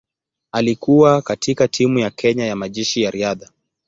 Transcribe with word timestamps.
Alikuwa 0.51 1.21
katika 1.21 1.67
timu 1.67 1.99
ya 1.99 2.09
Kenya 2.09 2.45
ya 2.45 2.55
Majeshi 2.55 3.01
ya 3.01 3.11
Riadha. 3.11 3.49